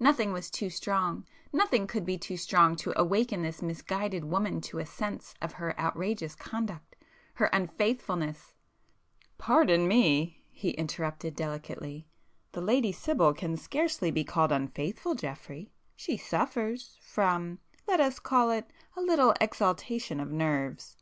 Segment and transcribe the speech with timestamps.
[0.00, 4.86] Nothing was too strong,—nothing could be too strong to awaken this misguided woman to a
[4.86, 8.54] sense of her outrageous conduct,—her unfaithfulness——"
[9.36, 15.70] "Pardon me!" he interrupted delicately—"The Lady Sibyl can scarcely be called unfaithful, Geoffrey.
[15.94, 20.96] She suffers,——from——let us call it, a little exaltation of nerves!